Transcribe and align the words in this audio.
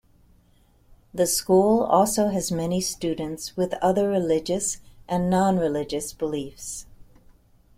The 1.13 1.27
school 1.27 1.83
also 1.83 2.29
has 2.29 2.51
many 2.51 2.81
students 2.81 3.55
with 3.55 3.75
other 3.83 4.09
religious 4.09 4.77
and 5.07 5.29
non 5.29 5.59
religious 5.59 6.11
beliefs. 6.11 6.87